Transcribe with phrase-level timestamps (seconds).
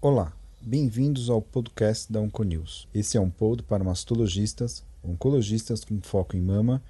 [0.00, 2.88] Olá, bem-vindos ao podcast da Onconews.
[2.94, 6.80] Esse é um pod para mastologistas, oncologistas com foco em mama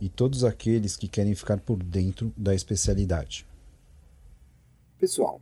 [0.00, 3.46] e todos aqueles que querem ficar por dentro da especialidade.
[4.98, 5.40] Pessoal,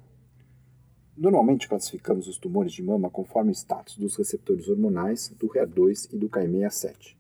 [1.16, 6.16] normalmente classificamos os tumores de mama conforme o status dos receptores hormonais do HER2 e
[6.16, 7.16] do Ki67.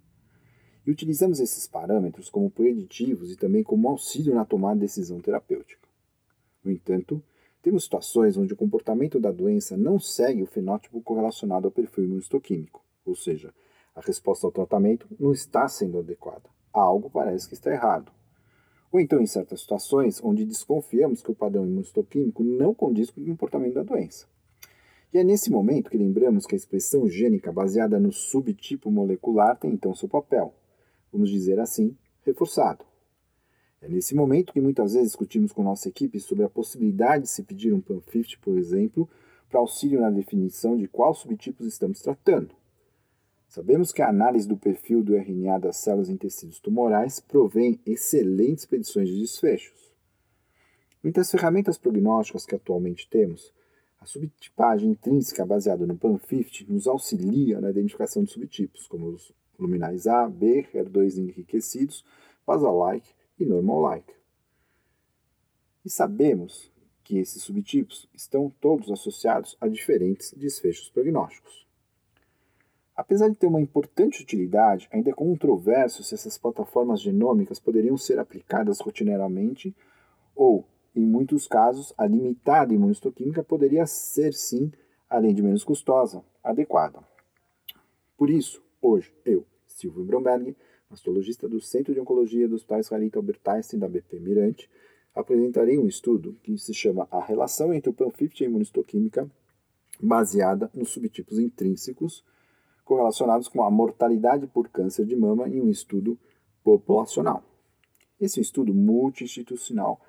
[0.86, 5.88] E utilizamos esses parâmetros como preditivos e também como auxílio na tomada de decisão terapêutica.
[6.64, 7.22] No entanto,
[7.62, 12.84] temos situações onde o comportamento da doença não segue o fenótipo correlacionado ao perfil imunistoquímico,
[13.06, 13.54] ou seja,
[13.94, 16.50] a resposta ao tratamento não está sendo adequada.
[16.72, 18.10] Algo parece que está errado.
[18.90, 23.26] Ou então em certas situações onde desconfiamos que o padrão imunistoquímico não condiz com o
[23.26, 24.26] comportamento da doença.
[25.12, 29.70] E é nesse momento que lembramos que a expressão gênica baseada no subtipo molecular tem
[29.72, 30.54] então seu papel,
[31.12, 32.84] vamos dizer assim, reforçado.
[33.80, 37.42] É nesse momento que muitas vezes discutimos com nossa equipe sobre a possibilidade de se
[37.42, 39.08] pedir um PAN50, por exemplo,
[39.48, 42.54] para auxílio na definição de quais subtipos estamos tratando.
[43.48, 48.64] Sabemos que a análise do perfil do RNA das células em tecidos tumorais provém excelentes
[48.64, 49.92] predições de desfechos.
[51.02, 53.52] Muitas ferramentas prognósticas que atualmente temos,
[54.00, 60.06] a subtipagem intrínseca baseada no PAN50 nos auxilia na identificação de subtipos, como os luminais
[60.06, 62.04] A, B, HER2 enriquecidos,
[62.46, 63.08] basal-like
[63.38, 64.12] e normal-like.
[65.84, 66.70] E sabemos
[67.02, 71.66] que esses subtipos estão todos associados a diferentes desfechos prognósticos.
[72.94, 78.18] Apesar de ter uma importante utilidade, ainda é controverso se essas plataformas genômicas poderiam ser
[78.18, 79.74] aplicadas rotineiramente
[80.36, 84.70] ou, em muitos casos, a limitada imunistoquímica poderia ser sim,
[85.08, 87.02] além de menos custosa, adequada.
[88.16, 90.56] Por isso, hoje, eu, Silvio Bromberg,
[90.90, 94.68] mastologista do Centro de Oncologia do Hospital Israelita Albert Einstein da BP Mirante,
[95.14, 99.30] apresentarei um estudo que se chama A Relação entre o PAN50 e a Imunistoquímica,
[100.02, 102.24] baseada nos subtipos intrínsecos
[102.84, 106.18] correlacionados com a mortalidade por câncer de mama em um estudo
[106.64, 107.42] populacional.
[108.20, 110.00] Esse é um estudo multi-institucional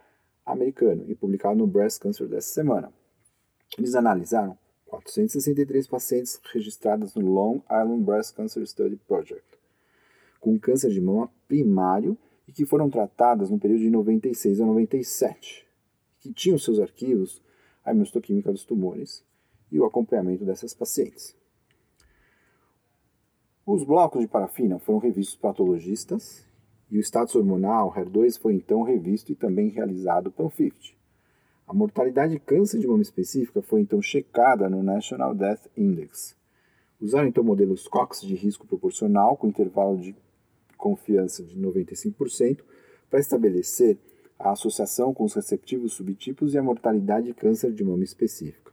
[0.46, 2.92] americano e publicado no Breast Cancer dessa semana.
[3.78, 4.58] Eles analisaram
[5.02, 9.54] 463 pacientes registradas no Long Island Breast Cancer Study Project
[10.44, 15.66] com câncer de mama primário e que foram tratadas no período de 96 a 97,
[16.20, 17.42] que tinham seus arquivos
[17.86, 19.24] a imunistoquímica dos tumores
[19.72, 21.34] e o acompanhamento dessas pacientes.
[23.66, 26.46] Os blocos de parafina foram revistos por patologistas
[26.92, 30.94] e o status hormonal HER2 foi então revisto e também realizado PAN50.
[31.74, 36.36] A mortalidade de câncer de mama específica foi então checada no National Death Index.
[37.02, 40.16] Usaram então modelos Cox de risco proporcional com intervalo de
[40.78, 42.60] confiança de 95%
[43.10, 43.98] para estabelecer
[44.38, 48.72] a associação com os receptivos subtipos e a mortalidade de câncer de mama específica.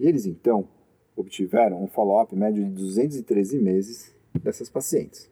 [0.00, 0.66] E eles então
[1.14, 5.30] obtiveram um follow-up médio de 213 meses dessas pacientes.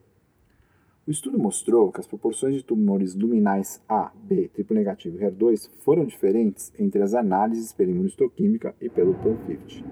[1.07, 5.71] O estudo mostrou que as proporções de tumores luminais A, B, triplo negativo e HER2
[5.79, 9.85] foram diferentes entre as análises pela imunistoquímica e pelo PAN50.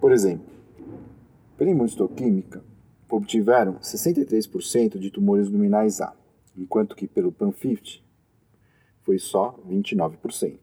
[0.00, 0.46] Por exemplo,
[1.56, 2.62] pela imunistoquímica,
[3.10, 6.14] obtiveram 63% de tumores luminais A,
[6.56, 8.00] enquanto que pelo PAN50
[9.02, 10.56] foi só 29%.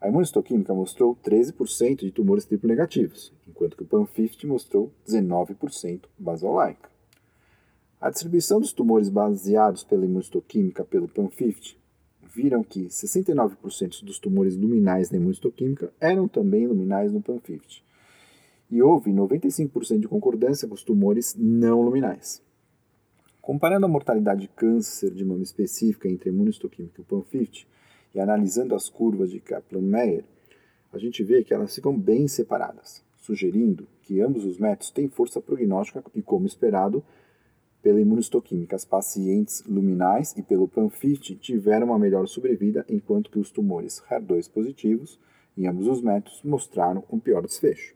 [0.00, 6.91] A imunistoquímica mostrou 13% de tumores triplo negativos, enquanto que o PAN50 mostrou 19% basal-like.
[8.02, 11.76] A distribuição dos tumores baseados pela imunistoquímica pelo PAN50
[12.34, 17.80] viram que 69% dos tumores luminais na imunistoquímica eram também luminais no PAN50,
[18.68, 22.42] e houve 95% de concordância com os tumores não luminais.
[23.40, 27.66] Comparando a mortalidade de câncer de mama específica entre imunistoquímica e o PAN50
[28.16, 30.24] e analisando as curvas de Kaplan-Meier,
[30.92, 35.40] a gente vê que elas ficam bem separadas, sugerindo que ambos os métodos têm força
[35.40, 37.04] prognóstica e, como esperado,
[37.82, 43.50] pela imunistoquímica, as pacientes luminais e pelo PAN50 tiveram uma melhor sobrevida, enquanto que os
[43.50, 45.18] tumores HER2 positivos,
[45.58, 47.94] em ambos os métodos, mostraram um pior desfecho.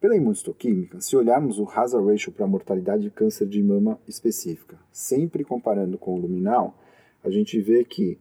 [0.00, 4.76] Pela imunistoquímica, se olharmos o hazard ratio para a mortalidade de câncer de mama específica,
[4.92, 6.76] sempre comparando com o luminal,
[7.22, 8.18] a gente vê que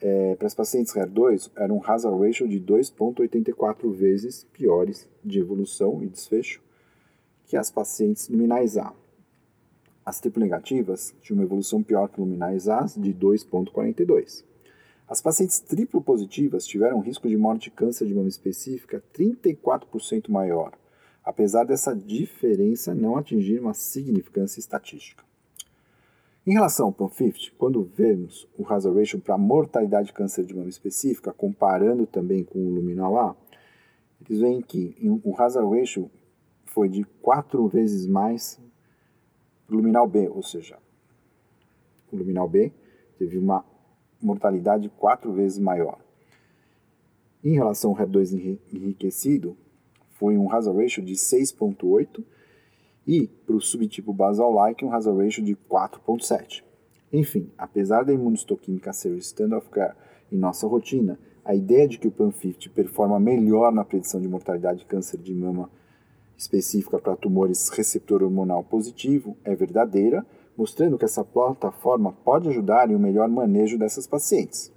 [0.00, 6.02] é, para as pacientes HER2 era um hazard ratio de 2,84 vezes piores de evolução
[6.02, 6.62] e desfecho
[7.50, 8.94] que as pacientes luminais A.
[10.06, 14.42] As triplo negativas tinham uma evolução pior que luminais A de 2,42.
[15.06, 20.30] As pacientes triplo positivas tiveram um risco de morte de câncer de mama específica 34%
[20.30, 20.72] maior
[21.30, 25.24] apesar dessa diferença não atingir uma significância estatística.
[26.46, 30.70] Em relação ao PAN50, quando vemos o hazard ratio para mortalidade de câncer de mama
[30.70, 33.36] específica, comparando também com o luminal A,
[34.26, 36.10] eles veem que o hazard ratio
[36.70, 38.60] foi de quatro vezes mais
[39.66, 40.78] para o luminal B, ou seja,
[42.12, 42.72] o luminal B
[43.18, 43.64] teve uma
[44.20, 45.98] mortalidade quatro vezes maior.
[47.42, 49.56] Em relação ao HER2 enriquecido,
[50.10, 52.22] foi um hazard ratio de 6,8
[53.06, 56.62] e para o subtipo basal-like um hazard ratio de 4,7.
[57.12, 59.94] Enfim, apesar da imunistoquímica ser o standard of care
[60.30, 64.80] em nossa rotina, a ideia de que o PAN50 performa melhor na predição de mortalidade
[64.80, 65.68] de câncer de mama
[66.40, 70.24] específica para tumores receptor hormonal positivo é verdadeira,
[70.56, 74.72] mostrando que essa plataforma pode ajudar em um melhor manejo dessas pacientes.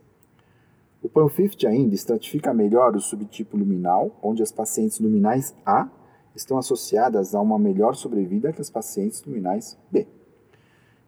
[1.02, 5.88] O PAN50 ainda estratifica melhor o subtipo luminal, onde as pacientes luminais A
[6.36, 10.06] estão associadas a uma melhor sobrevida que as pacientes luminais B.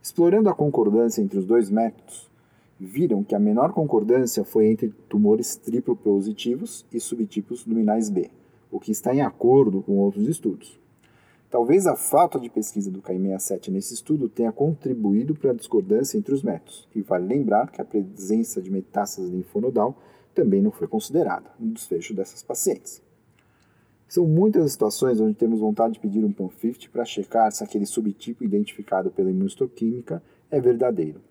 [0.02, 2.32] Explorando a concordância entre os dois métodos,
[2.80, 8.30] viram que a menor concordância foi entre tumores triplo positivos e subtipos luminais B,
[8.76, 10.78] o que está em acordo com outros estudos.
[11.50, 16.34] Talvez a falta de pesquisa do KI67 nesse estudo tenha contribuído para a discordância entre
[16.34, 19.98] os métodos, e vale lembrar que a presença de metástase linfonodal
[20.34, 23.02] também não foi considerada no desfecho dessas pacientes.
[24.10, 27.86] São muitas as situações onde temos vontade de pedir um PAN50 para checar se aquele
[27.86, 31.22] subtipo identificado pela imunistoquímica é verdadeiro.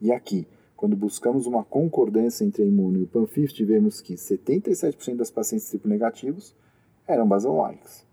[0.00, 5.16] E aqui, quando buscamos uma concordância entre a imuno e o PAN50, vemos que 77%
[5.16, 6.54] das pacientes triplo negativos
[7.06, 8.04] eram basal-likes.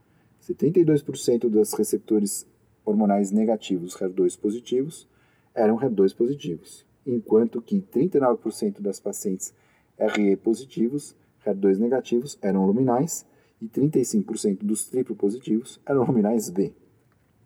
[0.42, 2.46] 72% dos receptores
[2.84, 5.08] hormonais negativos HER2 positivos
[5.54, 9.54] eram HER2 positivos, enquanto que 39% das pacientes
[9.98, 11.16] RE positivos,
[11.46, 13.26] HER2 negativos, eram luminais
[13.62, 16.74] e 35% dos triplo positivos eram luminais B.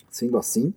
[0.10, 0.74] Sendo assim,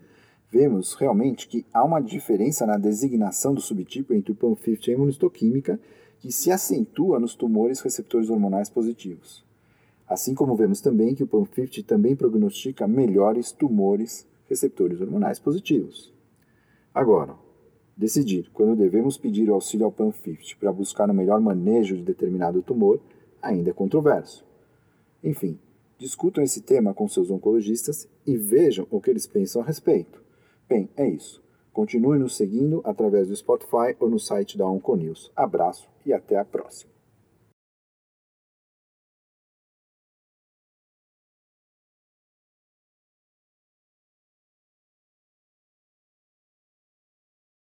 [0.51, 4.95] vemos realmente que há uma diferença na designação do subtipo entre o PAN50 e a
[4.95, 5.79] imunistoquímica
[6.19, 9.48] que se acentua nos tumores receptores hormonais positivos.
[10.09, 16.13] Assim como vemos também que o PAN50 também prognostica melhores tumores receptores hormonais positivos.
[16.95, 17.35] Agora,
[17.95, 22.63] decidir quando devemos pedir o auxílio ao PAN50 para buscar o melhor manejo de determinado
[22.63, 22.99] tumor
[23.43, 24.45] ainda é controverso.
[25.23, 25.59] Enfim,
[25.99, 30.23] discutam esse tema com seus oncologistas e vejam o que eles pensam a respeito.
[30.67, 31.43] Bem, é isso.
[31.73, 35.31] Continue nos seguindo através do Spotify ou no site da Onconews.
[35.37, 36.98] Abraço e até a próxima.